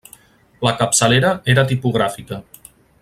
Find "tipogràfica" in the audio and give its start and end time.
1.73-2.41